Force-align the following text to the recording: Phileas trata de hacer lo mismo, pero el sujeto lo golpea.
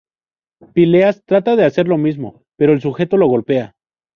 Phileas 0.73 1.23
trata 1.25 1.55
de 1.55 1.63
hacer 1.63 1.87
lo 1.87 1.99
mismo, 1.99 2.41
pero 2.57 2.73
el 2.73 2.81
sujeto 2.81 3.17
lo 3.17 3.27
golpea. 3.27 3.75